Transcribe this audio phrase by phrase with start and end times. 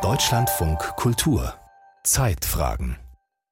[0.00, 1.52] Deutschlandfunk Kultur.
[2.04, 2.96] Zeitfragen.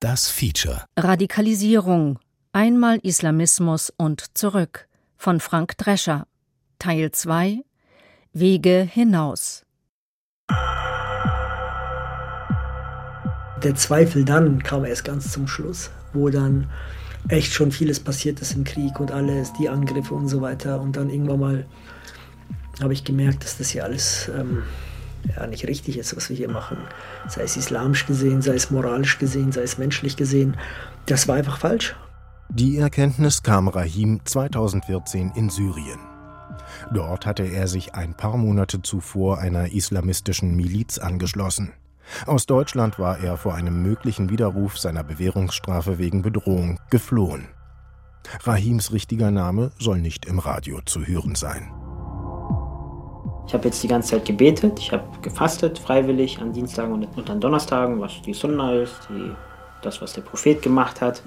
[0.01, 0.87] Das Feature.
[0.99, 2.19] Radikalisierung.
[2.51, 4.89] Einmal Islamismus und zurück.
[5.19, 6.27] Von Frank Drescher.
[6.79, 7.61] Teil 2
[8.33, 9.67] Wege hinaus.
[13.63, 16.71] Der Zweifel dann kam erst ganz zum Schluss, wo dann
[17.29, 20.81] echt schon vieles passiert ist im Krieg und alles, die Angriffe und so weiter.
[20.81, 21.67] Und dann irgendwann mal
[22.83, 24.63] habe ich gemerkt, dass das hier alles ähm,
[25.37, 26.79] ja, nicht richtig ist, was wir hier machen.
[27.29, 30.57] Sei es islamisch gesehen, sei es moralisch gesehen, sei es menschlich gesehen.
[31.07, 31.97] Das war einfach falsch.
[32.49, 36.01] Die Erkenntnis kam Rahim 2014 in Syrien.
[36.93, 41.73] Dort hatte er sich ein paar Monate zuvor einer islamistischen Miliz angeschlossen.
[42.27, 47.47] Aus Deutschland war er vor einem möglichen Widerruf seiner Bewährungsstrafe wegen Bedrohung geflohen.
[48.43, 51.71] Rahims richtiger Name soll nicht im Radio zu hören sein.
[53.51, 57.41] Ich habe jetzt die ganze Zeit gebetet, ich habe gefastet freiwillig an Dienstagen und an
[57.41, 59.33] Donnerstagen, was die Sunna ist, die,
[59.83, 61.21] das, was der Prophet gemacht hat.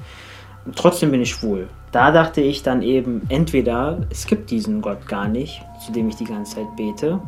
[0.64, 1.68] Und trotzdem bin ich schwul.
[1.92, 6.16] Da dachte ich dann eben, entweder es gibt diesen Gott gar nicht, zu dem ich
[6.16, 7.20] die ganze Zeit bete,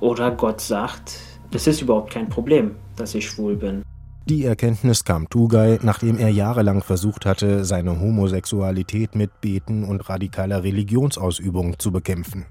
[0.00, 1.18] oder Gott sagt,
[1.50, 3.82] das ist überhaupt kein Problem, dass ich schwul bin.
[4.26, 10.62] Die Erkenntnis kam Tugay, nachdem er jahrelang versucht hatte, seine Homosexualität mit Beten und radikaler
[10.62, 12.44] Religionsausübung zu bekämpfen.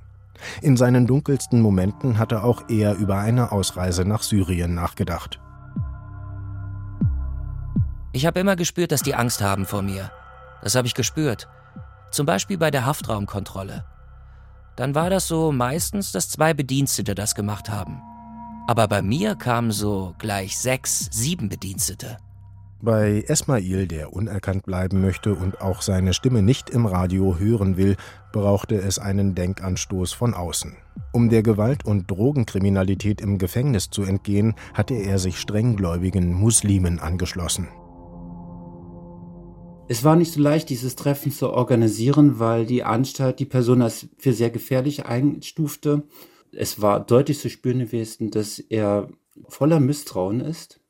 [0.61, 5.39] In seinen dunkelsten Momenten hatte auch er über eine Ausreise nach Syrien nachgedacht.
[8.13, 10.11] Ich habe immer gespürt, dass die Angst haben vor mir.
[10.61, 11.47] Das habe ich gespürt.
[12.11, 13.85] Zum Beispiel bei der Haftraumkontrolle.
[14.75, 18.01] Dann war das so meistens, dass zwei Bedienstete das gemacht haben.
[18.67, 22.17] Aber bei mir kamen so gleich sechs, sieben Bedienstete.
[22.81, 27.95] Bei Esmail, der unerkannt bleiben möchte und auch seine Stimme nicht im Radio hören will,
[28.31, 30.75] brauchte es einen Denkanstoß von außen.
[31.11, 37.67] Um der Gewalt- und Drogenkriminalität im Gefängnis zu entgehen, hatte er sich strenggläubigen Muslimen angeschlossen.
[39.87, 44.07] Es war nicht so leicht, dieses Treffen zu organisieren, weil die Anstalt die Person als
[44.17, 46.03] für sehr gefährlich einstufte
[46.51, 49.09] es war deutlich zu spüren gewesen, dass er
[49.47, 50.80] voller Misstrauen ist.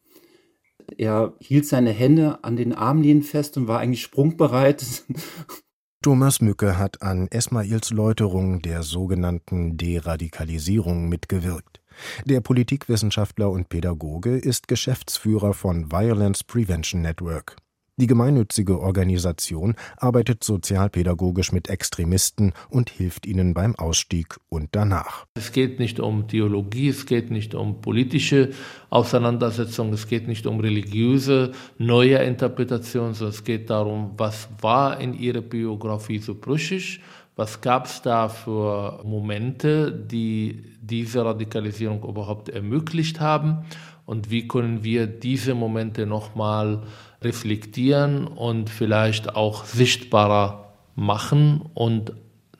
[0.97, 5.03] Er hielt seine Hände an den Armlehnen fest und war eigentlich sprungbereit.
[6.03, 11.79] Thomas Mücke hat an Esmails Läuterung der sogenannten Deradikalisierung mitgewirkt.
[12.25, 17.55] Der Politikwissenschaftler und Pädagoge ist Geschäftsführer von Violence Prevention Network.
[18.01, 25.27] Die gemeinnützige Organisation arbeitet sozialpädagogisch mit Extremisten und hilft ihnen beim Ausstieg und danach.
[25.35, 28.53] Es geht nicht um Theologie, es geht nicht um politische
[28.89, 35.13] Auseinandersetzung, es geht nicht um religiöse neue Interpretation, sondern es geht darum, was war in
[35.13, 37.01] ihrer Biografie so brüchig,
[37.35, 43.59] was gab es da für Momente, die diese Radikalisierung überhaupt ermöglicht haben
[44.07, 46.81] und wie können wir diese Momente nochmal
[47.21, 52.13] reflektieren und vielleicht auch sichtbarer machen und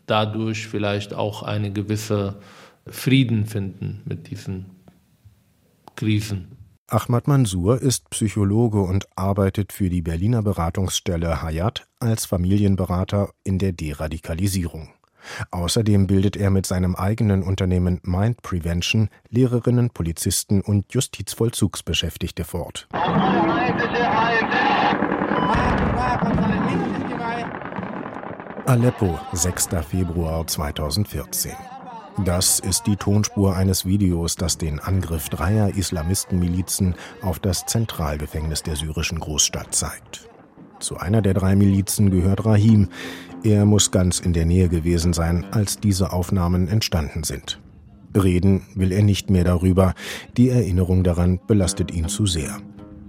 [0.06, 2.40] dadurch vielleicht auch eine gewisse
[2.88, 4.66] Frieden finden mit diesen
[5.96, 6.58] Krisen.
[6.88, 13.72] Ahmad Mansour ist Psychologe und arbeitet für die Berliner Beratungsstelle Hayat als Familienberater in der
[13.72, 14.90] Deradikalisierung.
[15.52, 22.88] Außerdem bildet er mit seinem eigenen Unternehmen Mind Prevention Lehrerinnen, Polizisten und Justizvollzugsbeschäftigte fort.
[28.72, 29.68] Aleppo, 6.
[29.86, 31.52] Februar 2014.
[32.24, 38.78] Das ist die Tonspur eines Videos, das den Angriff dreier Islamistenmilizen auf das Zentralgefängnis der
[38.78, 40.30] syrischen Großstadt zeigt.
[40.80, 42.88] Zu einer der drei Milizen gehört Rahim.
[43.44, 47.60] Er muss ganz in der Nähe gewesen sein, als diese Aufnahmen entstanden sind.
[48.16, 49.96] Reden will er nicht mehr darüber.
[50.38, 52.56] Die Erinnerung daran belastet ihn zu sehr.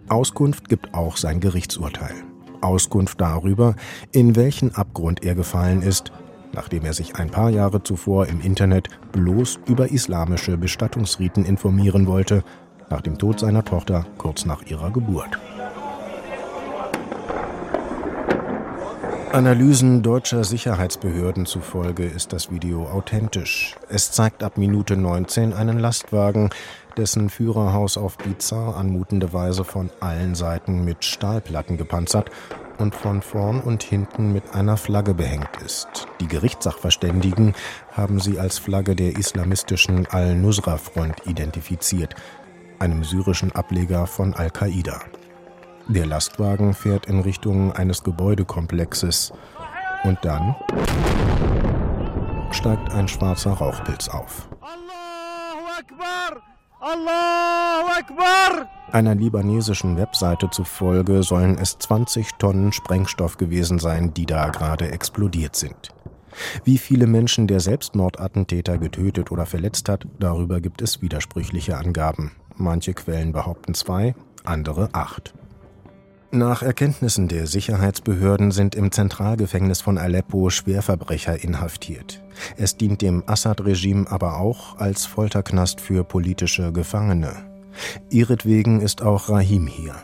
[0.08, 2.31] Auskunft gibt auch sein Gerichtsurteil.
[2.62, 3.74] Auskunft darüber,
[4.12, 6.12] in welchen Abgrund er gefallen ist,
[6.52, 12.44] nachdem er sich ein paar Jahre zuvor im Internet bloß über islamische Bestattungsriten informieren wollte,
[12.90, 15.38] nach dem Tod seiner Tochter kurz nach ihrer Geburt.
[19.32, 23.76] Analysen deutscher Sicherheitsbehörden zufolge ist das Video authentisch.
[23.88, 26.50] Es zeigt ab Minute 19 einen Lastwagen,
[26.96, 32.30] dessen Führerhaus auf bizarr anmutende Weise von allen Seiten mit Stahlplatten gepanzert
[32.78, 36.06] und von vorn und hinten mit einer Flagge behängt ist.
[36.20, 37.54] Die Gerichtssachverständigen
[37.92, 42.14] haben sie als Flagge der islamistischen Al-Nusra-Front identifiziert,
[42.78, 45.00] einem syrischen Ableger von Al-Qaida.
[45.88, 49.32] Der Lastwagen fährt in Richtung eines Gebäudekomplexes
[50.04, 50.54] und dann
[52.52, 54.48] steigt ein schwarzer Rauchpilz auf.
[56.84, 58.68] Allahu Akbar!
[58.90, 65.54] Einer libanesischen Webseite zufolge sollen es 20 Tonnen Sprengstoff gewesen sein, die da gerade explodiert
[65.54, 65.90] sind.
[66.64, 72.32] Wie viele Menschen der Selbstmordattentäter getötet oder verletzt hat, darüber gibt es widersprüchliche Angaben.
[72.56, 75.34] Manche Quellen behaupten zwei, andere acht.
[76.32, 82.21] Nach Erkenntnissen der Sicherheitsbehörden sind im Zentralgefängnis von Aleppo Schwerverbrecher inhaftiert.
[82.56, 87.44] Es dient dem Assad-Regime aber auch als Folterknast für politische Gefangene.
[88.10, 89.94] Ihretwegen ist auch Rahim hier.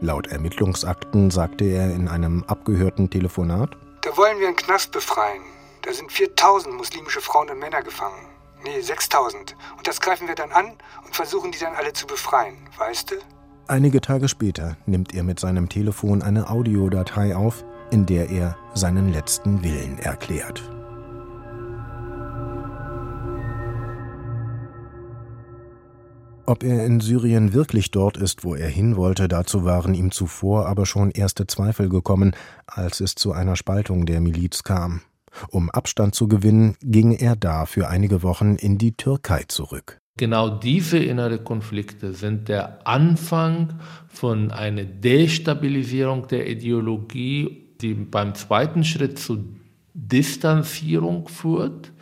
[0.00, 5.42] Laut Ermittlungsakten sagte er in einem abgehörten Telefonat: Da wollen wir einen Knast befreien.
[5.82, 8.26] Da sind 4000 muslimische Frauen und Männer gefangen.
[8.64, 9.54] Nee, 6000.
[9.76, 10.72] Und das greifen wir dann an
[11.04, 13.14] und versuchen die dann alle zu befreien, weißt du?
[13.66, 19.12] Einige Tage später nimmt er mit seinem Telefon eine Audiodatei auf, in der er seinen
[19.12, 20.62] letzten Willen erklärt.
[26.46, 30.66] Ob er in Syrien wirklich dort ist, wo er hin wollte, dazu waren ihm zuvor
[30.66, 32.36] aber schon erste Zweifel gekommen,
[32.66, 35.00] als es zu einer Spaltung der Miliz kam.
[35.48, 39.98] Um Abstand zu gewinnen, ging er da für einige Wochen in die Türkei zurück.
[40.18, 48.84] Genau diese innere Konflikte sind der Anfang von einer Destabilisierung der Ideologie, die beim zweiten
[48.84, 49.56] Schritt zu
[49.94, 51.93] Distanzierung führt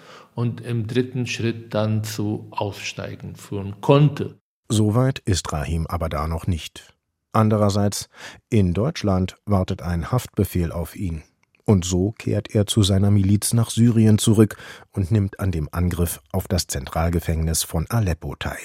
[0.43, 4.41] und im dritten Schritt dann zu Aussteigen führen konnte.
[4.69, 6.93] Soweit ist Rahim aber da noch nicht.
[7.31, 8.09] Andererseits,
[8.51, 11.23] in Deutschland wartet ein Haftbefehl auf ihn.
[11.65, 14.57] Und so kehrt er zu seiner Miliz nach Syrien zurück
[14.91, 18.59] und nimmt an dem Angriff auf das Zentralgefängnis von Aleppo teil.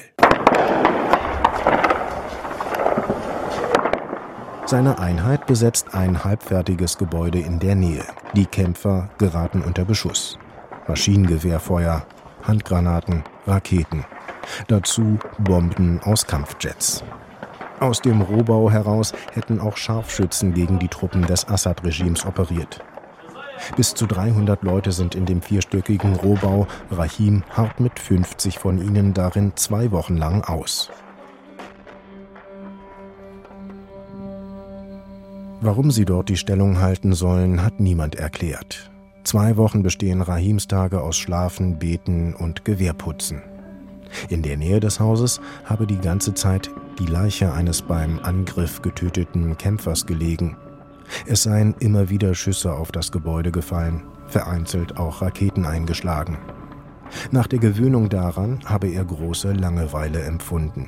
[4.66, 8.04] Seine Einheit besetzt ein halbfertiges Gebäude in der Nähe.
[8.34, 10.40] Die Kämpfer geraten unter Beschuss.
[10.88, 12.06] Maschinengewehrfeuer,
[12.44, 14.06] Handgranaten, Raketen.
[14.68, 17.04] Dazu Bomben aus Kampfjets.
[17.80, 22.80] Aus dem Rohbau heraus hätten auch Scharfschützen gegen die Truppen des Assad-Regimes operiert.
[23.76, 26.68] Bis zu 300 Leute sind in dem vierstöckigen Rohbau.
[26.92, 30.90] Rahim harrt mit 50 von ihnen darin zwei Wochen lang aus.
[35.60, 38.92] Warum sie dort die Stellung halten sollen, hat niemand erklärt.
[39.28, 43.42] Zwei Wochen bestehen Rahims Tage aus Schlafen, Beten und Gewehrputzen.
[44.30, 49.58] In der Nähe des Hauses habe die ganze Zeit die Leiche eines beim Angriff getöteten
[49.58, 50.56] Kämpfers gelegen.
[51.26, 56.38] Es seien immer wieder Schüsse auf das Gebäude gefallen, vereinzelt auch Raketen eingeschlagen.
[57.30, 60.88] Nach der Gewöhnung daran habe er große Langeweile empfunden.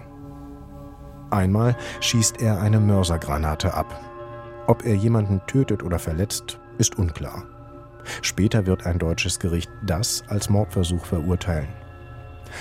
[1.29, 3.99] Einmal schießt er eine Mörsergranate ab.
[4.65, 7.43] Ob er jemanden tötet oder verletzt, ist unklar.
[8.21, 11.69] Später wird ein deutsches Gericht das als Mordversuch verurteilen.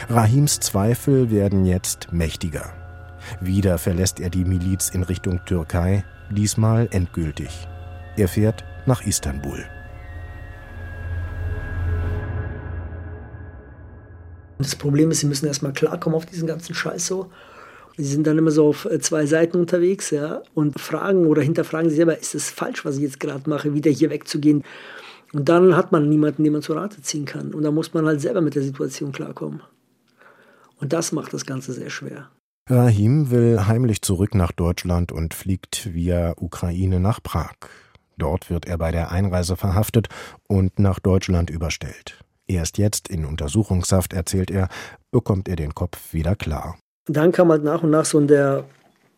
[0.08, 2.72] Rahims Zweifel werden jetzt mächtiger.
[3.40, 7.66] Wieder verlässt er die Miliz in Richtung Türkei, diesmal endgültig.
[8.16, 9.64] Er fährt nach Istanbul.
[14.58, 17.30] Das Problem ist, sie müssen erstmal klarkommen auf diesen ganzen Scheiß so.
[17.96, 21.90] Sie sind dann immer so auf äh, zwei Seiten unterwegs, ja, und fragen oder hinterfragen
[21.90, 24.62] sich selber, ist es falsch, was ich jetzt gerade mache, wieder hier wegzugehen?
[25.32, 27.52] Und dann hat man niemanden, den man zur Rate ziehen kann.
[27.52, 29.62] Und dann muss man halt selber mit der Situation klarkommen.
[30.80, 32.30] Und das macht das Ganze sehr schwer.
[32.70, 37.54] Rahim will heimlich zurück nach Deutschland und fliegt via Ukraine nach Prag.
[38.18, 40.08] Dort wird er bei der Einreise verhaftet
[40.48, 42.18] und nach Deutschland überstellt.
[42.46, 44.68] Erst jetzt in Untersuchungshaft, erzählt er,
[45.10, 46.78] bekommt er den Kopf wieder klar.
[47.06, 48.64] Dann kam halt nach und nach so in der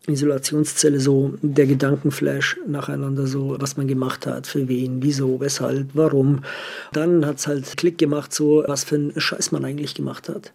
[0.07, 6.43] Isolationszelle so der Gedankenflash nacheinander, so was man gemacht hat, für wen, wieso, weshalb, warum.
[6.91, 10.53] Dann hat es halt Klick gemacht, so was für einen Scheiß man eigentlich gemacht hat.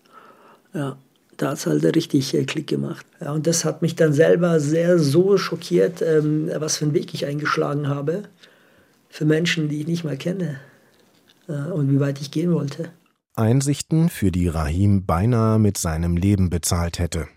[0.74, 0.96] Ja
[1.36, 3.06] da hat es halt richtig äh, Klick gemacht.
[3.20, 7.14] Ja, und das hat mich dann selber sehr so schockiert, ähm, was für einen Weg
[7.14, 8.24] ich eingeschlagen habe
[9.08, 10.60] für Menschen, die ich nicht mal kenne
[11.48, 12.90] äh, und wie weit ich gehen wollte.
[13.34, 17.28] Einsichten, für die Rahim beinahe mit seinem Leben bezahlt hätte.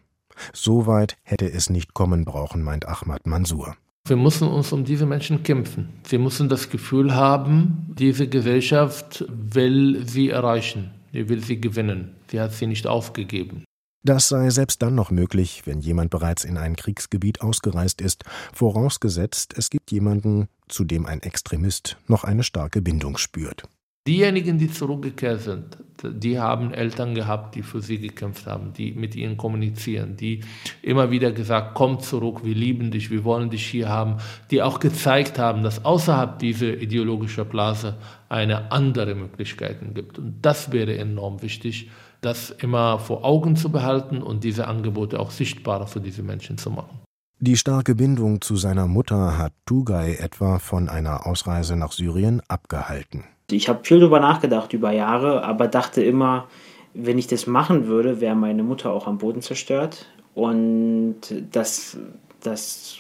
[0.54, 3.76] So weit hätte es nicht kommen brauchen, meint Ahmad Mansour.
[4.08, 5.90] Wir müssen uns um diese Menschen kämpfen.
[6.08, 12.16] Wir müssen das Gefühl haben, diese Gesellschaft will sie erreichen, sie will sie gewinnen.
[12.32, 13.64] Sie hat sie nicht aufgegeben.
[14.04, 19.54] Das sei selbst dann noch möglich, wenn jemand bereits in ein Kriegsgebiet ausgereist ist, vorausgesetzt
[19.58, 23.68] es gibt jemanden, zu dem ein Extremist noch eine starke Bindung spürt.
[24.08, 29.16] Diejenigen, die zurückgekehrt sind, die haben Eltern gehabt, die für sie gekämpft haben, die mit
[29.16, 30.42] ihnen kommunizieren, die
[30.82, 34.18] immer wieder gesagt, komm zurück, wir lieben dich, wir wollen dich hier haben,
[34.50, 37.98] die auch gezeigt haben, dass außerhalb dieser ideologischen Blase
[38.30, 40.18] eine andere Möglichkeiten gibt.
[40.18, 41.90] Und das wäre enorm wichtig
[42.22, 46.70] das immer vor Augen zu behalten und diese Angebote auch sichtbarer für diese Menschen zu
[46.70, 47.00] machen.
[47.40, 53.24] Die starke Bindung zu seiner Mutter hat Tugay etwa von einer Ausreise nach Syrien abgehalten.
[53.52, 56.48] Ich habe viel darüber nachgedacht über Jahre, aber dachte immer,
[56.94, 60.08] wenn ich das machen würde, wäre meine Mutter auch am Boden zerstört.
[60.34, 61.98] Und das,
[62.42, 62.98] das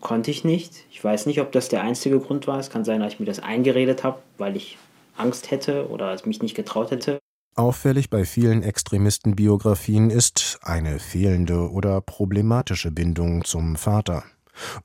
[0.00, 0.84] konnte ich nicht.
[0.90, 2.58] Ich weiß nicht, ob das der einzige Grund war.
[2.58, 4.78] Es kann sein, dass ich mir das eingeredet habe, weil ich
[5.16, 7.18] Angst hätte oder es mich nicht getraut hätte.
[7.56, 14.22] Auffällig bei vielen Extremistenbiografien ist eine fehlende oder problematische Bindung zum Vater.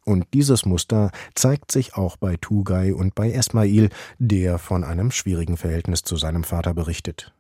[0.06, 3.90] Und dieses Muster zeigt sich auch bei Tugay und bei Esmail,
[4.20, 7.34] der von einem schwierigen Verhältnis zu seinem Vater berichtet.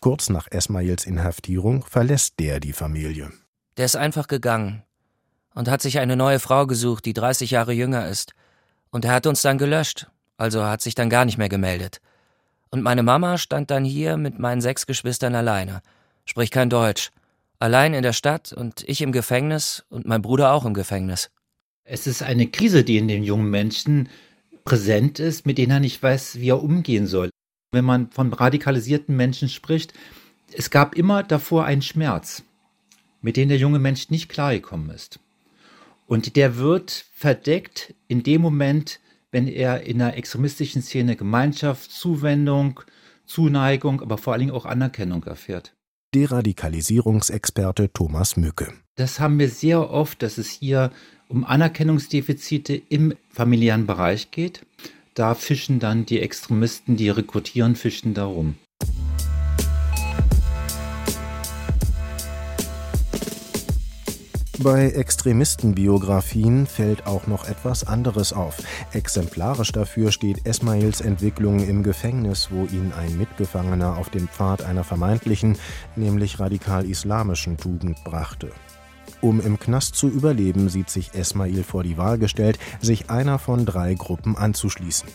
[0.00, 3.30] Kurz nach Esmails Inhaftierung verlässt der die Familie.
[3.76, 4.82] Der ist einfach gegangen
[5.54, 8.32] und hat sich eine neue Frau gesucht, die 30 Jahre jünger ist.
[8.90, 12.00] Und er hat uns dann gelöscht, also hat sich dann gar nicht mehr gemeldet.
[12.70, 15.82] Und meine Mama stand dann hier mit meinen sechs Geschwistern alleine,
[16.24, 17.10] spricht kein Deutsch,
[17.58, 21.30] allein in der Stadt und ich im Gefängnis und mein Bruder auch im Gefängnis.
[21.92, 24.08] Es ist eine Krise, die in den jungen Menschen
[24.64, 27.30] präsent ist, mit denen er nicht weiß, wie er umgehen soll.
[27.72, 29.92] Wenn man von radikalisierten Menschen spricht,
[30.52, 32.44] es gab immer davor einen Schmerz,
[33.22, 35.18] mit dem der junge Mensch nicht klargekommen ist.
[36.06, 39.00] Und der wird verdeckt in dem Moment,
[39.32, 42.78] wenn er in einer extremistischen Szene Gemeinschaft, Zuwendung,
[43.26, 45.74] Zuneigung, aber vor allen Dingen auch Anerkennung erfährt.
[46.14, 48.72] Deradikalisierungsexperte Thomas Mücke.
[48.94, 50.92] Das haben wir sehr oft, dass es hier
[51.30, 54.66] um Anerkennungsdefizite im familiären Bereich geht
[55.14, 58.54] da fischen dann die Extremisten, die rekrutieren, fischen darum.
[64.62, 68.58] Bei Extremistenbiografien fällt auch noch etwas anderes auf.
[68.92, 74.84] Exemplarisch dafür steht Esmails Entwicklung im Gefängnis, wo ihn ein Mitgefangener auf den Pfad einer
[74.84, 75.56] vermeintlichen,
[75.96, 78.52] nämlich radikal-islamischen Tugend brachte.
[79.20, 83.66] Um im Knast zu überleben, sieht sich Esmail vor die Wahl gestellt, sich einer von
[83.66, 85.08] drei Gruppen anzuschließen.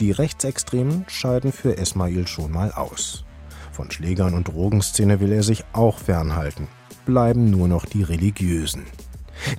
[0.00, 3.24] Die Rechtsextremen scheiden für Esmail schon mal aus.
[3.72, 6.68] Von Schlägern und Drogenszene will er sich auch fernhalten.
[7.04, 8.84] Bleiben nur noch die Religiösen.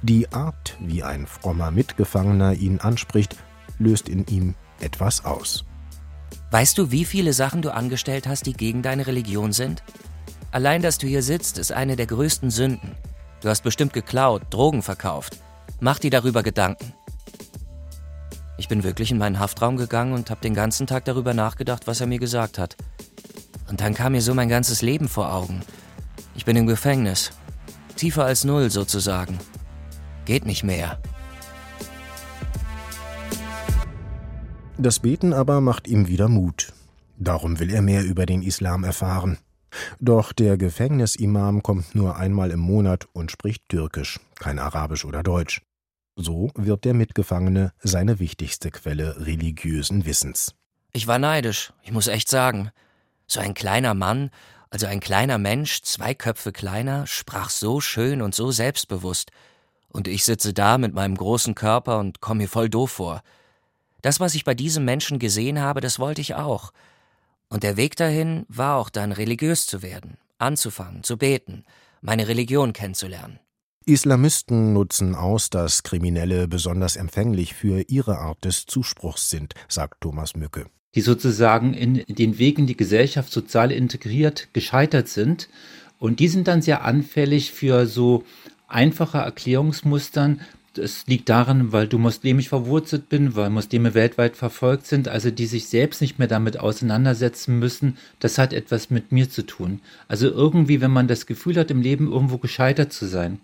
[0.01, 3.35] Die Art, wie ein frommer Mitgefangener ihn anspricht,
[3.79, 5.65] löst in ihm etwas aus.
[6.51, 9.83] Weißt du, wie viele Sachen du angestellt hast, die gegen deine Religion sind?
[10.51, 12.91] Allein, dass du hier sitzt, ist eine der größten Sünden.
[13.43, 15.37] Du hast bestimmt geklaut, Drogen verkauft.
[15.81, 16.93] Mach dir darüber Gedanken.
[18.57, 21.99] Ich bin wirklich in meinen Haftraum gegangen und habe den ganzen Tag darüber nachgedacht, was
[21.99, 22.77] er mir gesagt hat.
[23.67, 25.59] Und dann kam mir so mein ganzes Leben vor Augen.
[26.35, 27.31] Ich bin im Gefängnis.
[27.97, 29.37] Tiefer als null sozusagen.
[30.23, 31.01] Geht nicht mehr.
[34.77, 36.71] Das Beten aber macht ihm wieder Mut.
[37.17, 39.37] Darum will er mehr über den Islam erfahren.
[39.99, 45.61] Doch der Gefängnisimam kommt nur einmal im Monat und spricht Türkisch, kein Arabisch oder Deutsch.
[46.15, 50.53] So wird der Mitgefangene seine wichtigste Quelle religiösen Wissens.
[50.91, 52.69] Ich war neidisch, ich muss echt sagen.
[53.25, 54.29] So ein kleiner Mann,
[54.69, 59.31] also ein kleiner Mensch, zwei Köpfe kleiner, sprach so schön und so selbstbewusst.
[59.89, 63.23] Und ich sitze da mit meinem großen Körper und komme mir voll doof vor.
[64.03, 66.71] Das, was ich bei diesem Menschen gesehen habe, das wollte ich auch.
[67.53, 71.65] Und der Weg dahin war auch dann religiös zu werden, anzufangen, zu beten,
[72.01, 73.37] meine Religion kennenzulernen.
[73.85, 80.35] Islamisten nutzen aus, dass Kriminelle besonders empfänglich für ihre Art des Zuspruchs sind, sagt Thomas
[80.35, 80.65] Mücke.
[80.95, 85.47] Die sozusagen in den Weg in die Gesellschaft sozial integriert gescheitert sind.
[85.99, 88.23] Und die sind dann sehr anfällig für so
[88.67, 90.41] einfache Erklärungsmustern,
[90.77, 95.45] es liegt daran, weil du muslimisch verwurzelt bin, weil Muslime weltweit verfolgt sind, also die
[95.45, 97.97] sich selbst nicht mehr damit auseinandersetzen müssen.
[98.19, 99.81] Das hat etwas mit mir zu tun.
[100.07, 103.39] Also irgendwie, wenn man das Gefühl hat, im Leben irgendwo gescheitert zu sein,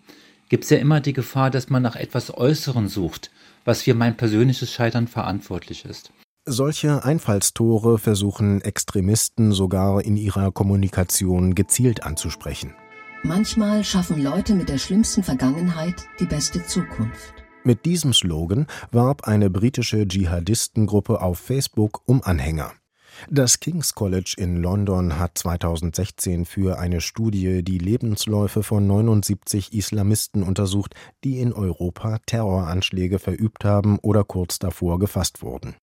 [0.50, 3.32] gibt es ja immer die Gefahr, dass man nach etwas Äußeren sucht,
[3.66, 6.12] was für mein persönliches Scheitern verantwortlich ist.
[6.46, 12.74] Solche Einfallstore versuchen Extremisten sogar in ihrer Kommunikation gezielt anzusprechen.
[13.24, 17.34] Manchmal schaffen Leute mit der schlimmsten Vergangenheit die beste Zukunft.
[17.66, 22.72] Mit diesem Slogan warb eine britische Dschihadistengruppe auf Facebook um Anhänger.
[23.30, 30.42] Das King's College in London hat 2016 für eine Studie die Lebensläufe von 79 Islamisten
[30.42, 30.96] untersucht,
[31.26, 35.76] die in Europa Terroranschläge verübt haben oder kurz davor gefasst wurden.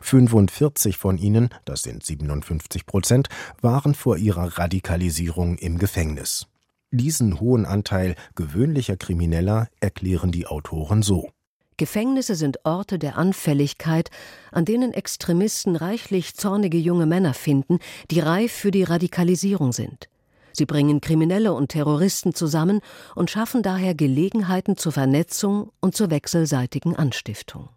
[0.00, 3.28] 45 von ihnen, das sind 57 Prozent,
[3.60, 6.48] waren vor ihrer Radikalisierung im Gefängnis.
[6.94, 11.30] Diesen hohen Anteil gewöhnlicher Krimineller erklären die Autoren so.
[11.78, 14.10] Gefängnisse sind Orte der Anfälligkeit,
[14.50, 17.78] an denen Extremisten reichlich zornige junge Männer finden,
[18.10, 20.10] die reif für die Radikalisierung sind.
[20.52, 22.80] Sie bringen Kriminelle und Terroristen zusammen
[23.14, 27.70] und schaffen daher Gelegenheiten zur Vernetzung und zur wechselseitigen Anstiftung.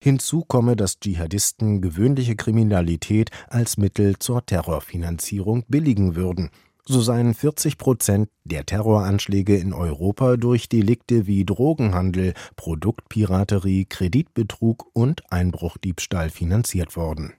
[0.00, 6.50] Hinzu komme, dass Dschihadisten gewöhnliche Kriminalität als Mittel zur Terrorfinanzierung billigen würden.
[6.84, 15.22] So seien 40 Prozent der Terroranschläge in Europa durch Delikte wie Drogenhandel, Produktpiraterie, Kreditbetrug und
[15.30, 17.34] Einbruchdiebstahl finanziert worden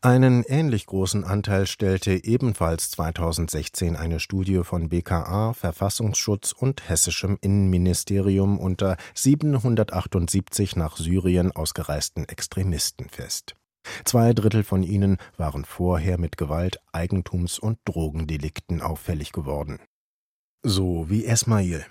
[0.00, 8.58] einen ähnlich großen Anteil stellte ebenfalls 2016 eine Studie von BKA, Verfassungsschutz und hessischem Innenministerium
[8.58, 13.54] unter 778 nach Syrien ausgereisten Extremisten fest.
[14.04, 19.78] Zwei Drittel von ihnen waren vorher mit Gewalt, Eigentums- und Drogendelikten auffällig geworden.
[20.62, 21.84] So wie Esmail,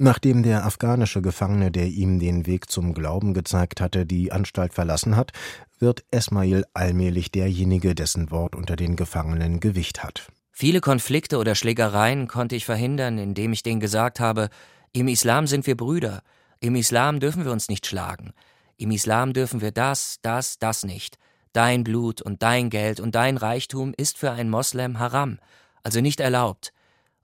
[0.00, 5.16] Nachdem der afghanische Gefangene, der ihm den Weg zum Glauben gezeigt hatte, die Anstalt verlassen
[5.16, 5.32] hat,
[5.80, 10.30] wird Esmail allmählich derjenige, dessen Wort unter den Gefangenen Gewicht hat.
[10.52, 14.50] Viele Konflikte oder Schlägereien konnte ich verhindern, indem ich denen gesagt habe,
[14.92, 16.22] im Islam sind wir Brüder,
[16.60, 18.32] im Islam dürfen wir uns nicht schlagen,
[18.76, 21.18] im Islam dürfen wir das, das, das nicht.
[21.52, 25.38] Dein Blut und dein Geld und dein Reichtum ist für einen Moslem haram,
[25.82, 26.72] also nicht erlaubt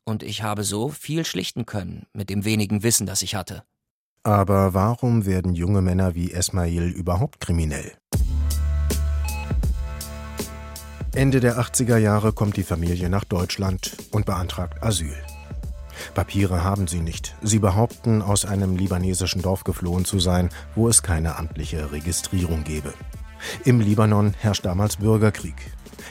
[0.05, 3.65] und ich habe so viel schlichten können mit dem wenigen Wissen, das ich hatte.
[4.23, 7.93] Aber warum werden junge Männer wie Esmail überhaupt kriminell?
[11.15, 15.15] Ende der 80er Jahre kommt die Familie nach Deutschland und beantragt Asyl.
[16.13, 17.37] Papiere haben sie nicht.
[17.41, 22.93] Sie behaupten, aus einem libanesischen Dorf geflohen zu sein, wo es keine amtliche Registrierung gebe.
[23.65, 25.57] Im Libanon herrscht damals Bürgerkrieg.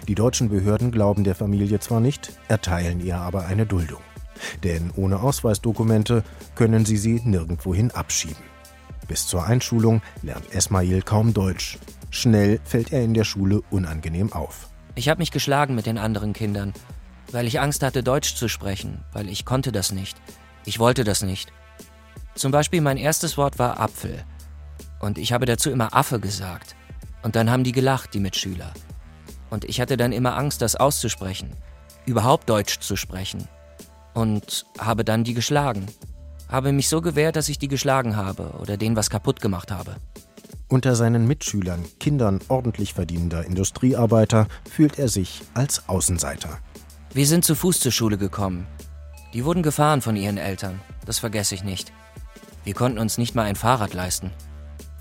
[0.07, 4.01] Die deutschen Behörden glauben der Familie zwar nicht, erteilen ihr aber eine Duldung.
[4.63, 6.23] Denn ohne Ausweisdokumente
[6.55, 8.43] können sie sie nirgendwohin abschieben.
[9.07, 11.77] Bis zur Einschulung lernt Esmail kaum Deutsch.
[12.09, 14.69] Schnell fällt er in der Schule unangenehm auf.
[14.95, 16.73] Ich habe mich geschlagen mit den anderen Kindern,
[17.31, 20.17] weil ich Angst hatte, Deutsch zu sprechen, weil ich konnte das nicht.
[20.65, 21.51] Ich wollte das nicht.
[22.35, 24.23] Zum Beispiel mein erstes Wort war Apfel.
[24.99, 26.75] Und ich habe dazu immer Affe gesagt.
[27.23, 28.71] Und dann haben die gelacht, die Mitschüler.
[29.49, 31.51] Und ich hatte dann immer Angst, das auszusprechen,
[32.05, 33.47] überhaupt Deutsch zu sprechen.
[34.13, 35.87] Und habe dann die geschlagen.
[36.49, 39.95] Habe mich so gewehrt, dass ich die geschlagen habe oder denen was kaputt gemacht habe.
[40.67, 46.59] Unter seinen Mitschülern, Kindern ordentlich verdienender Industriearbeiter, fühlt er sich als Außenseiter.
[47.13, 48.65] Wir sind zu Fuß zur Schule gekommen.
[49.33, 51.91] Die wurden gefahren von ihren Eltern, das vergesse ich nicht.
[52.63, 54.31] Wir konnten uns nicht mal ein Fahrrad leisten.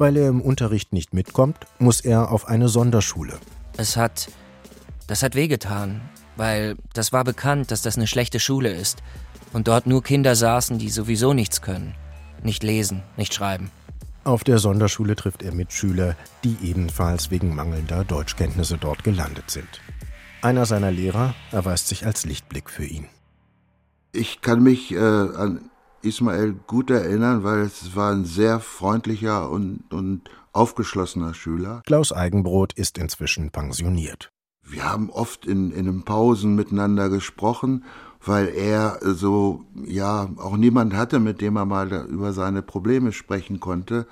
[0.02, 3.38] Weil er im Unterricht nicht mitkommt, muss er auf eine Sonderschule.
[3.76, 4.32] Es hat
[5.06, 6.00] das hat wehgetan,
[6.36, 9.00] weil das war bekannt, dass das eine schlechte Schule ist
[9.52, 11.94] und dort nur Kinder saßen, die sowieso nichts können.
[12.42, 13.70] Nicht lesen, nicht schreiben.
[14.24, 19.68] Auf der Sonderschule trifft er Mitschüler, die ebenfalls wegen mangelnder Deutschkenntnisse dort gelandet sind.
[20.40, 23.06] Einer seiner Lehrer erweist sich als Lichtblick für ihn.
[24.10, 25.70] Ich kann mich äh, an
[26.02, 31.82] Ismael gut erinnern, weil es war ein sehr freundlicher und, und aufgeschlossener Schüler.
[31.86, 34.30] Klaus Eigenbrot ist inzwischen pensioniert.
[34.64, 37.84] Wir haben oft in, in den Pausen miteinander gesprochen,
[38.24, 43.58] weil er so, ja, auch niemand hatte, mit dem er mal über seine Probleme sprechen
[43.58, 44.06] konnte.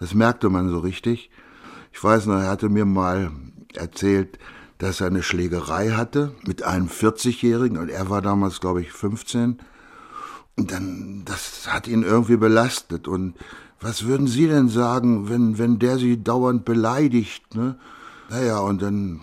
[0.00, 1.30] Das merkte man so richtig.
[1.92, 3.30] Ich weiß noch, er hatte mir mal
[3.74, 4.38] erzählt,
[4.78, 9.58] dass er eine Schlägerei hatte mit einem 40-Jährigen und er war damals, glaube ich, 15.
[10.56, 13.08] Dann, das hat ihn irgendwie belastet.
[13.08, 13.34] Und
[13.80, 17.78] was würden Sie denn sagen, wenn, wenn der Sie dauernd beleidigt, ne?
[18.28, 19.20] Naja, und dann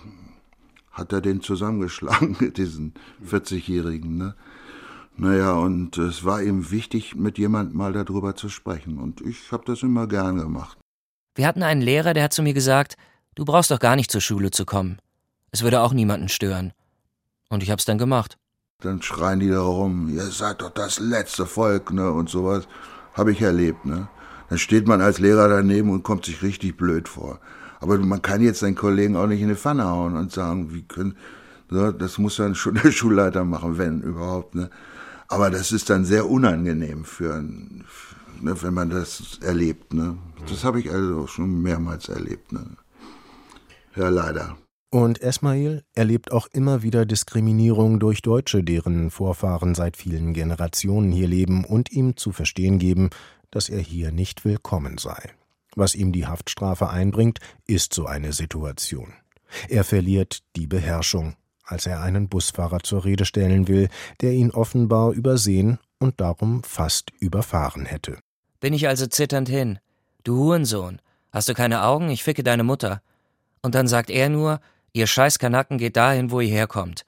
[0.92, 2.94] hat er den zusammengeschlagen, diesen
[3.26, 4.18] 40-Jährigen.
[4.18, 4.36] Ne?
[5.18, 9.00] Naja, und es war ihm wichtig, mit jemandem mal darüber zu sprechen.
[9.00, 10.78] Und ich habe das immer gern gemacht.
[11.36, 12.98] Wir hatten einen Lehrer, der hat zu mir gesagt,
[13.36, 15.00] du brauchst doch gar nicht zur Schule zu kommen.
[15.52, 16.74] Es würde auch niemanden stören.
[17.50, 18.38] Und ich hab's dann gemacht.
[18.82, 22.66] Dann schreien die da rum, ihr seid doch das letzte Volk, ne, und sowas.
[23.14, 24.08] Habe ich erlebt, ne.
[24.48, 27.40] Dann steht man als Lehrer daneben und kommt sich richtig blöd vor.
[27.82, 30.84] Aber man kann jetzt seinen Kollegen auch nicht in die Pfanne hauen und sagen, wie
[30.84, 31.18] können,
[31.70, 34.56] so, das muss dann schon der Schulleiter machen, wenn überhaupt.
[34.56, 34.70] Ne?
[35.28, 37.84] Aber das ist dann sehr unangenehm für, ein,
[38.42, 39.94] ne, wenn man das erlebt.
[39.94, 40.18] Ne?
[40.48, 42.54] Das habe ich also schon mehrmals erlebt.
[42.54, 42.66] Ne?
[43.96, 44.58] Ja, leider.
[44.92, 51.28] Und Esmail erlebt auch immer wieder Diskriminierung durch Deutsche, deren Vorfahren seit vielen Generationen hier
[51.28, 53.12] leben und ihm zu verstehen geben,
[53.52, 55.32] dass er hier nicht willkommen sei.
[55.76, 59.14] Was ihm die Haftstrafe einbringt, ist so eine Situation.
[59.68, 63.90] Er verliert die Beherrschung, als er einen Busfahrer zur Rede stellen will,
[64.22, 68.18] der ihn offenbar übersehen und darum fast überfahren hätte.
[68.60, 69.78] Bin ich also zitternd hin.
[70.24, 71.00] Du Hurensohn,
[71.32, 72.10] hast du keine Augen?
[72.10, 73.04] Ich ficke deine Mutter.
[73.62, 74.60] Und dann sagt er nur,
[74.94, 77.06] ihr Scheißkanacken geht dahin, wo ihr herkommt.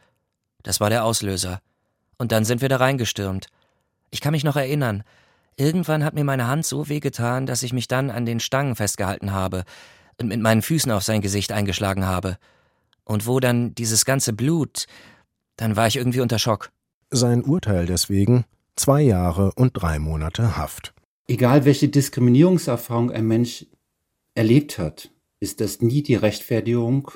[0.64, 1.62] Das war der Auslöser.
[2.18, 3.48] Und dann sind wir da reingestürmt.
[4.12, 5.04] Ich kann mich noch erinnern.
[5.56, 9.32] Irgendwann hat mir meine Hand so wehgetan, dass ich mich dann an den Stangen festgehalten
[9.32, 9.64] habe
[10.18, 12.38] und mit meinen Füßen auf sein Gesicht eingeschlagen habe.
[13.04, 14.86] Und wo dann dieses ganze Blut,
[15.56, 16.72] dann war ich irgendwie unter Schock.
[17.10, 20.94] Sein Urteil deswegen zwei Jahre und drei Monate Haft.
[21.28, 23.66] Egal welche Diskriminierungserfahrung ein Mensch
[24.34, 27.12] erlebt hat, ist das nie die Rechtfertigung,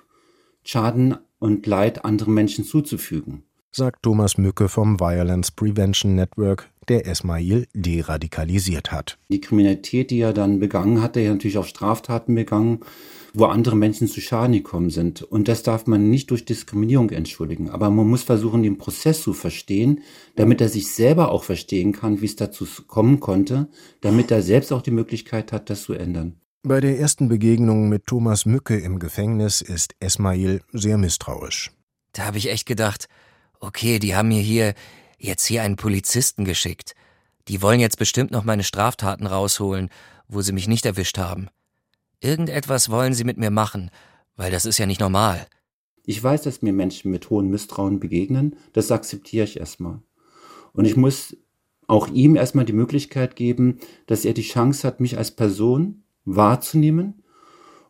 [0.65, 3.43] Schaden und Leid anderen Menschen zuzufügen.
[3.71, 9.19] Sagt Thomas Mücke vom Violence Prevention Network, der Esmail deradikalisiert hat.
[9.30, 12.80] Die Kriminalität, die er dann begangen hat, er hat natürlich auch Straftaten begangen,
[13.34, 15.21] wo andere Menschen zu Schaden gekommen sind.
[15.21, 17.69] Und das darf man nicht durch Diskriminierung entschuldigen.
[17.69, 20.01] Aber man muss versuchen, den Prozess zu verstehen,
[20.36, 23.67] damit er sich selber auch verstehen kann, wie es dazu kommen konnte,
[24.01, 26.38] damit er selbst auch die Möglichkeit hat, das zu ändern.
[26.67, 31.71] Bei der ersten Begegnung mit Thomas Mücke im Gefängnis ist Esmail sehr misstrauisch.
[32.12, 33.08] Da habe ich echt gedacht,
[33.60, 34.73] okay, die haben mir hier
[35.19, 36.95] jetzt hier einen Polizisten geschickt.
[37.49, 39.89] Die wollen jetzt bestimmt noch meine Straftaten rausholen,
[40.28, 41.49] wo sie mich nicht erwischt haben.
[42.19, 43.91] Irgendetwas wollen sie mit mir machen,
[44.36, 45.45] weil das ist ja nicht normal.
[46.04, 50.01] Ich weiß, dass mir Menschen mit hohem Misstrauen begegnen, das akzeptiere ich erstmal.
[50.73, 51.38] Und ich muss
[51.86, 57.23] auch ihm erstmal die Möglichkeit geben, dass er die Chance hat, mich als Person wahrzunehmen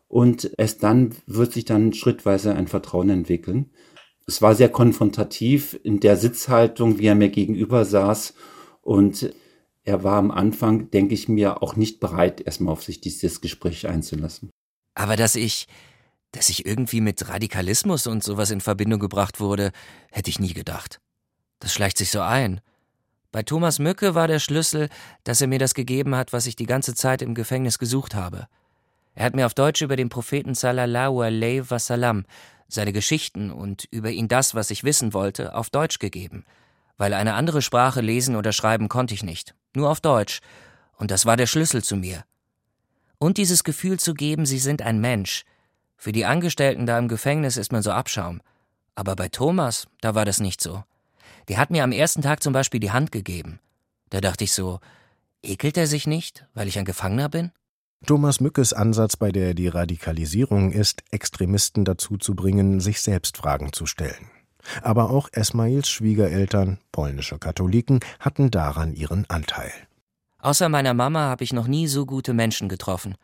[0.08, 3.70] und erst dann wird sich dann schrittweise ein Vertrauen entwickeln.
[4.26, 8.34] Es war sehr konfrontativ in der Sitzhaltung, wie er mir gegenüber saß
[8.82, 9.32] und
[9.84, 13.86] er war am Anfang, denke ich mir, auch nicht bereit, erstmal auf sich dieses Gespräch
[13.86, 14.50] einzulassen.
[14.94, 15.68] Aber dass ich,
[16.32, 19.70] dass ich irgendwie mit Radikalismus und sowas in Verbindung gebracht wurde,
[20.10, 20.98] hätte ich nie gedacht.
[21.60, 22.60] Das schleicht sich so ein.
[23.36, 24.88] Bei Thomas Mücke war der Schlüssel,
[25.24, 28.48] dass er mir das gegeben hat, was ich die ganze Zeit im Gefängnis gesucht habe.
[29.14, 32.24] Er hat mir auf Deutsch über den Propheten Sallallahu alaihi wasallam
[32.66, 36.46] seine Geschichten und über ihn das, was ich wissen wollte, auf Deutsch gegeben,
[36.96, 40.40] weil eine andere Sprache lesen oder schreiben konnte ich nicht nur auf Deutsch,
[40.96, 42.24] und das war der Schlüssel zu mir.
[43.18, 45.44] Und dieses Gefühl zu geben, sie sind ein Mensch.
[45.98, 48.40] Für die Angestellten da im Gefängnis ist man so Abschaum.
[48.94, 50.84] Aber bei Thomas, da war das nicht so.
[51.48, 53.60] Der hat mir am ersten Tag zum Beispiel die Hand gegeben.
[54.10, 54.80] Da dachte ich so,
[55.42, 57.52] ekelt er sich nicht, weil ich ein Gefangener bin?
[58.04, 63.86] Thomas Mückes Ansatz bei der Deradikalisierung ist, Extremisten dazu zu bringen, sich selbst Fragen zu
[63.86, 64.30] stellen.
[64.82, 69.72] Aber auch Esmails Schwiegereltern, polnische Katholiken, hatten daran ihren Anteil.
[70.40, 73.14] Außer meiner Mama habe ich noch nie so gute Menschen getroffen.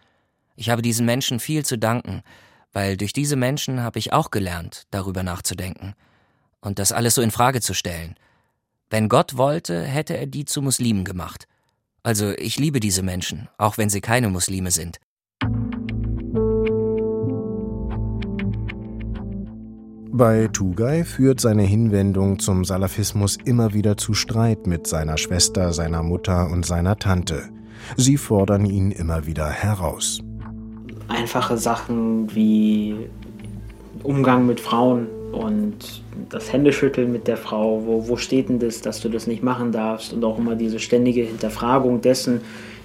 [0.55, 2.23] Ich habe diesen Menschen viel zu danken,
[2.73, 5.95] weil durch diese Menschen habe ich auch gelernt, darüber nachzudenken
[6.63, 8.15] und das alles so in Frage zu stellen.
[8.89, 11.47] Wenn Gott wollte, hätte er die zu Muslimen gemacht.
[12.03, 14.99] Also ich liebe diese Menschen, auch wenn sie keine Muslime sind.
[20.15, 26.03] Bei Tugay führt seine Hinwendung zum Salafismus immer wieder zu Streit mit seiner Schwester, seiner
[26.03, 27.49] Mutter und seiner Tante.
[27.97, 30.21] Sie fordern ihn immer wieder heraus.
[31.09, 33.09] Einfache Sachen wie
[34.03, 39.01] Umgang mit Frauen und das Händeschütteln mit der Frau, wo, wo steht denn das, dass
[39.01, 42.43] du das nicht machen darfst und auch immer diese ständige Hinterfragung dessen,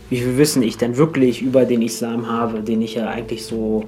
[0.09, 3.83] wie viel Wissen ich denn wirklich über den Islam habe, den ich ja eigentlich so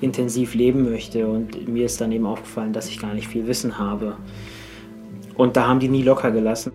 [0.00, 1.26] intensiv leben möchte.
[1.26, 4.16] Und mir ist dann eben aufgefallen, dass ich gar nicht viel Wissen habe.
[5.34, 6.72] Und da haben die nie locker gelassen.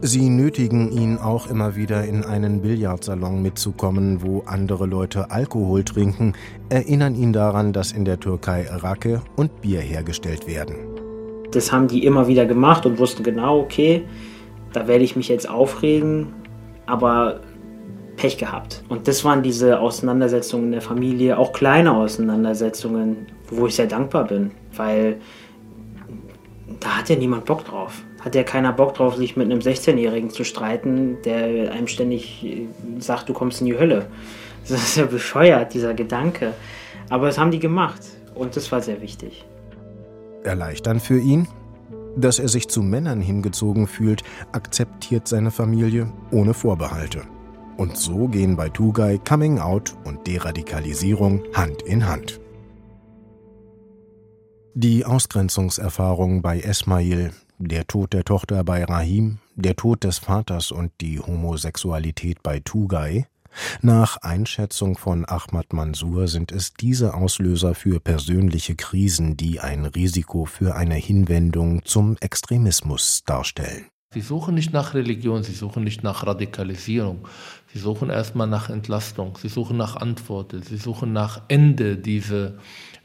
[0.00, 6.34] Sie nötigen ihn auch immer wieder in einen Billardsalon mitzukommen, wo andere Leute Alkohol trinken,
[6.68, 10.76] erinnern ihn daran, dass in der Türkei Rake und Bier hergestellt werden.
[11.50, 14.04] Das haben die immer wieder gemacht und wussten genau, okay,
[14.72, 16.28] da werde ich mich jetzt aufregen,
[16.86, 17.40] aber
[18.16, 18.84] Pech gehabt.
[18.88, 24.28] Und das waren diese Auseinandersetzungen in der Familie, auch kleine Auseinandersetzungen, wo ich sehr dankbar
[24.28, 25.16] bin, weil
[26.78, 28.04] da hat ja niemand Bock drauf.
[28.20, 32.66] Hat ja keiner Bock drauf, sich mit einem 16-Jährigen zu streiten, der einem ständig äh,
[32.98, 34.06] sagt, du kommst in die Hölle.
[34.68, 36.52] Das ist ja bescheuert, dieser Gedanke.
[37.08, 38.02] Aber das haben die gemacht
[38.34, 39.46] und das war sehr wichtig.
[40.44, 41.48] Erleichtern für ihn?
[42.16, 47.22] Dass er sich zu Männern hingezogen fühlt, akzeptiert seine Familie ohne Vorbehalte.
[47.78, 52.40] Und so gehen bei Tugay Coming Out und Deradikalisierung Hand in Hand.
[54.74, 60.92] Die Ausgrenzungserfahrung bei Esmail, der Tod der Tochter bei Rahim, der Tod des Vaters und
[61.00, 63.26] die Homosexualität bei Tugay,
[63.80, 70.44] nach Einschätzung von Ahmad Mansour sind es diese Auslöser für persönliche Krisen, die ein Risiko
[70.44, 73.86] für eine Hinwendung zum Extremismus darstellen.
[74.14, 77.28] Sie suchen nicht nach Religion, sie suchen nicht nach Radikalisierung.
[77.74, 82.54] Sie suchen erstmal nach Entlastung, sie suchen nach Antworten, sie suchen nach Ende dieser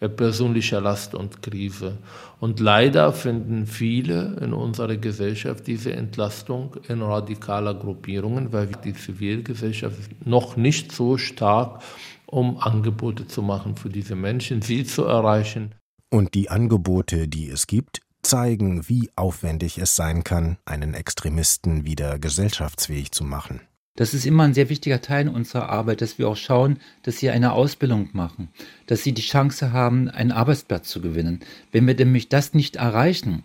[0.04, 1.98] äh, persönlichen Last und Krise.
[2.42, 9.98] Und leider finden viele in unserer Gesellschaft diese Entlastung in radikaler Gruppierungen, weil die Zivilgesellschaft
[10.26, 11.82] noch nicht so stark,
[12.26, 15.74] um Angebote zu machen für diese Menschen, sie zu erreichen.
[16.10, 22.20] Und die Angebote, die es gibt, zeigen, wie aufwendig es sein kann, einen Extremisten wieder
[22.20, 23.62] gesellschaftsfähig zu machen.
[23.95, 27.29] Das ist immer ein sehr wichtiger Teil unserer Arbeit, dass wir auch schauen, dass sie
[27.29, 28.49] eine Ausbildung machen,
[28.88, 31.41] dass sie die Chance haben, einen Arbeitsplatz zu gewinnen.
[31.71, 33.43] Wenn wir nämlich das nicht erreichen,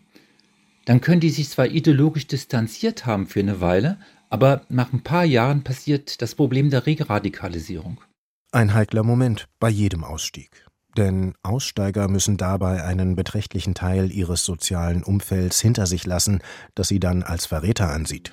[0.87, 3.99] dann können die sich zwar ideologisch distanziert haben für eine Weile,
[4.31, 8.01] aber nach ein paar Jahren passiert das Problem der Reradikalisierung.
[8.51, 10.65] Ein heikler Moment bei jedem Ausstieg.
[10.97, 16.41] Denn Aussteiger müssen dabei einen beträchtlichen Teil ihres sozialen Umfelds hinter sich lassen,
[16.75, 18.33] das sie dann als Verräter ansieht.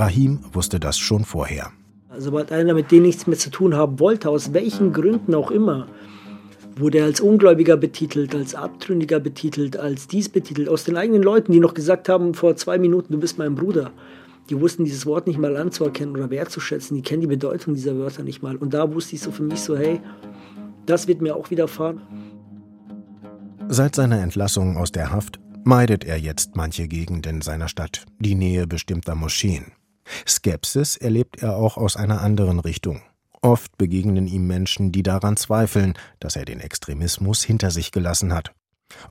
[0.00, 1.70] Rahim wusste das schon vorher.
[2.18, 5.86] Sobald einer mit denen nichts mehr zu tun haben wollte, aus welchen Gründen auch immer,
[6.76, 11.52] wurde er als Ungläubiger betitelt, als Abtrünniger betitelt, als dies betitelt, aus den eigenen Leuten,
[11.52, 13.92] die noch gesagt haben vor zwei Minuten, du bist mein Bruder
[14.50, 18.24] die wussten dieses Wort nicht mal anzuerkennen oder wertzuschätzen, die kennen die Bedeutung dieser Wörter
[18.24, 18.56] nicht mal.
[18.56, 20.00] Und da wusste ich so für mich so, hey,
[20.86, 22.02] das wird mir auch widerfahren.
[23.68, 28.66] Seit seiner Entlassung aus der Haft meidet er jetzt manche Gegenden seiner Stadt, die Nähe
[28.66, 29.66] bestimmter Moscheen.
[30.26, 33.02] Skepsis erlebt er auch aus einer anderen Richtung.
[33.42, 38.52] Oft begegnen ihm Menschen, die daran zweifeln, dass er den Extremismus hinter sich gelassen hat.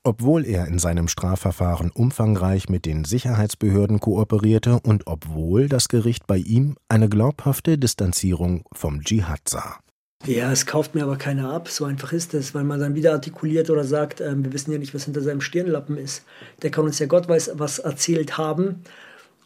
[0.03, 6.37] Obwohl er in seinem Strafverfahren umfangreich mit den Sicherheitsbehörden kooperierte und obwohl das Gericht bei
[6.37, 9.79] ihm eine glaubhafte Distanzierung vom Dschihad sah.
[10.25, 13.13] Ja, es kauft mir aber keiner ab, so einfach ist es, weil man dann wieder
[13.13, 16.25] artikuliert oder sagt, äh, wir wissen ja nicht, was hinter seinem Stirnlappen ist.
[16.61, 18.83] Der kann uns ja Gott weiß was erzählt haben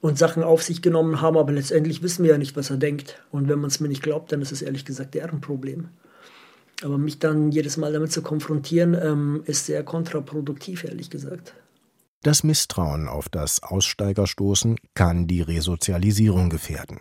[0.04, 3.24] und Sachen auf sich genommen haben, aber letztendlich wissen wir ja nicht, was er denkt.
[3.32, 5.88] Und wenn man es mir nicht glaubt, dann ist es ehrlich gesagt deren Problem.
[6.84, 11.54] Aber mich dann jedes Mal damit zu konfrontieren, ähm, ist sehr kontraproduktiv, ehrlich gesagt.
[12.22, 17.00] Das Misstrauen auf das Aussteigerstoßen kann die Resozialisierung gefährden.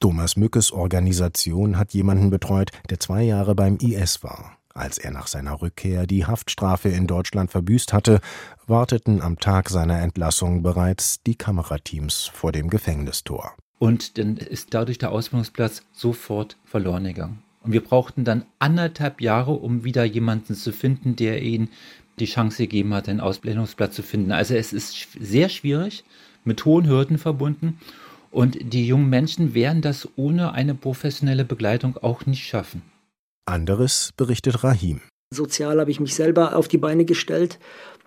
[0.00, 4.57] Thomas Mückes Organisation hat jemanden betreut, der zwei Jahre beim IS war.
[4.74, 8.20] Als er nach seiner Rückkehr die Haftstrafe in Deutschland verbüßt hatte,
[8.66, 13.54] warteten am Tag seiner Entlassung bereits die Kamerateams vor dem Gefängnistor.
[13.78, 17.42] Und dann ist dadurch der Ausbildungsplatz sofort verloren gegangen.
[17.62, 21.70] Und wir brauchten dann anderthalb Jahre, um wieder jemanden zu finden, der ihnen
[22.18, 24.32] die Chance gegeben hat, einen Ausbildungsplatz zu finden.
[24.32, 26.04] Also es ist sehr schwierig,
[26.44, 27.78] mit hohen Hürden verbunden.
[28.30, 32.82] Und die jungen Menschen werden das ohne eine professionelle Begleitung auch nicht schaffen.
[33.48, 35.00] Anderes berichtet Rahim.
[35.34, 37.58] Sozial habe ich mich selber auf die Beine gestellt.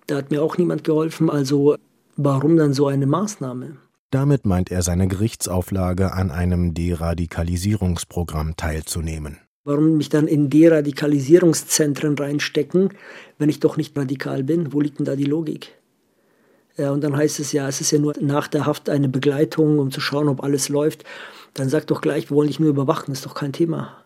[0.06, 1.30] Da hat mir auch niemand geholfen.
[1.30, 1.76] Also
[2.16, 3.76] warum dann so eine Maßnahme?
[4.10, 9.38] Damit meint er seine Gerichtsauflage, an einem Deradikalisierungsprogramm teilzunehmen.
[9.64, 12.90] Warum mich dann in Deradikalisierungszentren reinstecken,
[13.38, 14.72] wenn ich doch nicht radikal bin?
[14.72, 15.78] Wo liegt denn da die Logik?
[16.76, 19.78] Ja, und dann heißt es ja, es ist ja nur nach der Haft eine Begleitung,
[19.78, 21.04] um zu schauen, ob alles läuft.
[21.54, 24.01] Dann sag doch gleich, wir wollen dich nur überwachen, ist doch kein Thema.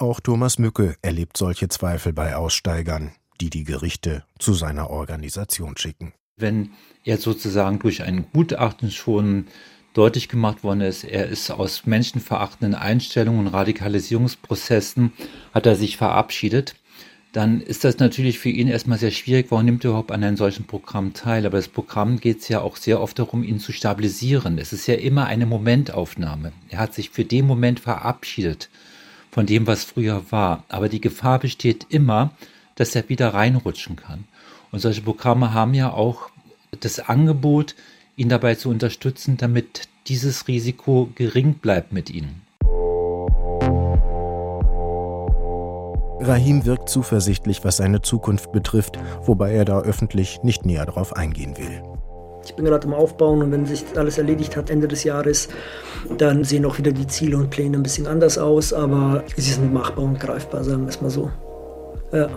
[0.00, 6.12] Auch Thomas Mücke erlebt solche Zweifel bei Aussteigern, die die Gerichte zu seiner Organisation schicken
[6.40, 6.70] wenn
[7.04, 9.46] er sozusagen durch ein Gutachten schon
[9.94, 15.12] deutlich gemacht worden ist, er ist aus menschenverachtenden Einstellungen und Radikalisierungsprozessen,
[15.52, 16.76] hat er sich verabschiedet,
[17.32, 20.36] dann ist das natürlich für ihn erstmal sehr schwierig, warum nimmt er überhaupt an einem
[20.36, 21.46] solchen Programm teil?
[21.46, 24.58] Aber das Programm geht es ja auch sehr oft darum, ihn zu stabilisieren.
[24.58, 26.52] Es ist ja immer eine Momentaufnahme.
[26.70, 28.68] Er hat sich für den Moment verabschiedet
[29.30, 30.64] von dem, was früher war.
[30.68, 32.30] Aber die Gefahr besteht immer,
[32.74, 34.24] dass er wieder reinrutschen kann.
[34.72, 36.30] Und solche Programme haben ja auch
[36.80, 37.74] das Angebot,
[38.16, 42.42] ihn dabei zu unterstützen, damit dieses Risiko gering bleibt mit ihnen.
[46.22, 51.56] Rahim wirkt zuversichtlich, was seine Zukunft betrifft, wobei er da öffentlich nicht näher darauf eingehen
[51.56, 51.82] will.
[52.44, 55.48] Ich bin gerade am Aufbauen und wenn sich alles erledigt hat Ende des Jahres,
[56.18, 59.72] dann sehen auch wieder die Ziele und Pläne ein bisschen anders aus, aber sie sind
[59.72, 61.30] machbar und greifbar, sagen wir es mal so.
[62.12, 62.28] Ja,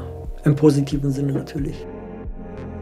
[0.43, 1.85] im positiven Sinne natürlich.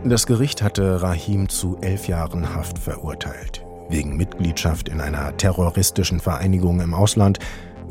[0.03, 3.63] Das Gericht hatte Rahim zu elf Jahren Haft verurteilt.
[3.87, 7.39] Wegen Mitgliedschaft in einer terroristischen Vereinigung im Ausland,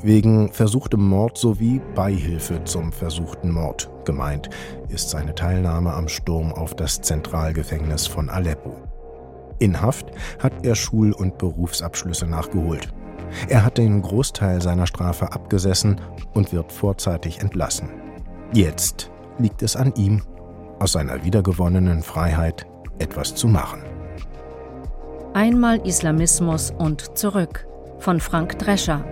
[0.02, 3.90] wegen versuchtem Mord sowie Beihilfe zum versuchten Mord.
[4.04, 4.50] Gemeint
[4.88, 8.89] ist seine Teilnahme am Sturm auf das Zentralgefängnis von Aleppo.
[9.60, 10.06] In Haft
[10.38, 12.92] hat er Schul- und Berufsabschlüsse nachgeholt.
[13.48, 16.00] Er hat den Großteil seiner Strafe abgesessen
[16.34, 17.90] und wird vorzeitig entlassen.
[18.52, 20.22] Jetzt liegt es an ihm,
[20.80, 22.66] aus seiner wiedergewonnenen Freiheit
[22.98, 23.82] etwas zu machen.
[25.34, 27.68] Einmal Islamismus und zurück
[27.98, 29.04] von Frank Drescher.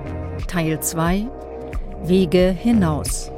[0.48, 1.28] Teil 2
[2.04, 3.30] Wege hinaus.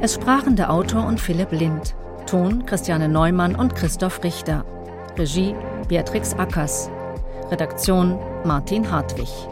[0.00, 1.94] Es sprachen der Autor und Philipp Lind.
[2.26, 4.64] Ton Christiane Neumann und Christoph Richter.
[5.16, 5.54] Regie
[5.88, 6.88] Beatrix Ackers.
[7.50, 9.51] Redaktion Martin Hartwig.